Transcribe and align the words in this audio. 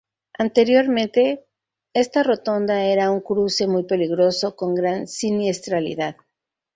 Anteriormente, 0.39 1.45
esta 1.93 2.23
rotonda 2.23 2.85
era 2.85 3.11
un 3.11 3.21
cruce 3.21 3.67
muy 3.67 3.83
peligroso 3.83 4.55
con 4.55 4.73
gran 4.73 5.05
siniestralidad. 5.05 6.15